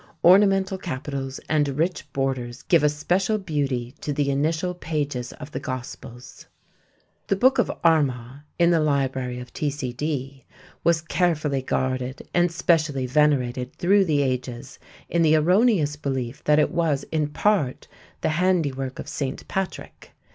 Ornamental 0.23 0.79
capitals 0.79 1.39
and 1.47 1.77
rich 1.77 2.11
borders 2.11 2.63
give 2.63 2.81
a 2.81 2.89
special 2.89 3.37
beauty 3.37 3.93
to 4.01 4.11
the 4.11 4.31
initial 4.31 4.73
pages 4.73 5.31
of 5.33 5.51
the 5.51 5.59
Gospels. 5.59 6.47
_The 7.27 7.39
Book 7.39 7.59
of 7.59 7.71
Armagh 7.83 8.39
_(in 8.59 8.71
the 8.71 8.79
Library 8.79 9.39
of 9.39 9.53
T.C.D.) 9.53 10.43
was 10.83 11.01
carefully 11.03 11.61
guarded 11.61 12.27
and 12.33 12.51
specially 12.51 13.05
venerated 13.05 13.75
through 13.75 14.05
the 14.05 14.23
ages 14.23 14.79
in 15.07 15.21
the 15.21 15.35
erroneous 15.35 15.95
belief 15.97 16.43
that 16.45 16.57
it 16.57 16.71
was 16.71 17.03
in 17.11 17.27
part 17.27 17.87
the 18.21 18.29
handiwork 18.29 18.97
of 18.97 19.07
St. 19.07 19.47
Patrick. 19.47 20.13